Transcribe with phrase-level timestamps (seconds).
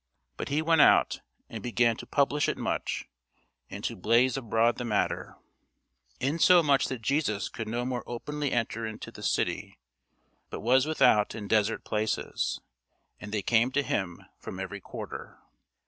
[0.35, 3.05] But he went out, and began to publish it much,
[3.69, 5.35] and to blaze abroad the matter,
[6.19, 9.77] insomuch that Jesus could no more openly enter into the city,
[10.49, 12.59] but was without in desert places:
[13.19, 15.37] and they came to him from every quarter.